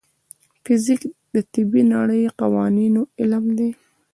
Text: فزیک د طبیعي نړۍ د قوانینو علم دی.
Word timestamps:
فزیک 0.63 1.01
د 1.33 1.35
طبیعي 1.53 1.83
نړۍ 1.95 2.21
د 2.27 2.33
قوانینو 2.39 3.01
علم 3.19 3.43
دی. 3.57 3.69